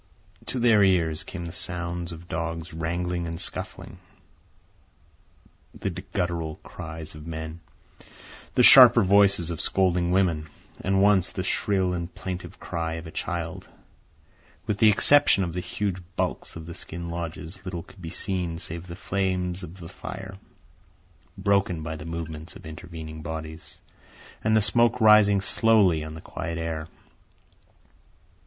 To 0.47 0.57
their 0.57 0.83
ears 0.83 1.23
came 1.23 1.45
the 1.45 1.51
sounds 1.51 2.11
of 2.11 2.27
dogs 2.27 2.73
wrangling 2.73 3.27
and 3.27 3.39
scuffling, 3.39 3.99
the 5.75 5.91
guttural 5.91 6.55
cries 6.63 7.13
of 7.13 7.27
men, 7.27 7.59
the 8.55 8.63
sharper 8.63 9.03
voices 9.03 9.51
of 9.51 9.61
scolding 9.61 10.09
women, 10.09 10.49
and 10.83 11.03
once 11.03 11.31
the 11.31 11.43
shrill 11.43 11.93
and 11.93 12.11
plaintive 12.15 12.59
cry 12.59 12.93
of 12.95 13.05
a 13.05 13.11
child. 13.11 13.67
With 14.65 14.79
the 14.79 14.89
exception 14.89 15.43
of 15.43 15.53
the 15.53 15.59
huge 15.59 16.01
bulks 16.15 16.55
of 16.55 16.65
the 16.65 16.73
skin 16.73 17.09
lodges, 17.11 17.63
little 17.63 17.83
could 17.83 18.01
be 18.01 18.09
seen 18.09 18.57
save 18.57 18.87
the 18.87 18.95
flames 18.95 19.61
of 19.61 19.79
the 19.79 19.87
fire, 19.87 20.39
broken 21.37 21.83
by 21.83 21.95
the 21.95 22.05
movements 22.07 22.55
of 22.55 22.65
intervening 22.65 23.21
bodies, 23.21 23.79
and 24.43 24.57
the 24.57 24.63
smoke 24.63 24.99
rising 24.99 25.41
slowly 25.41 26.03
on 26.03 26.15
the 26.15 26.21
quiet 26.21 26.57
air. 26.57 26.87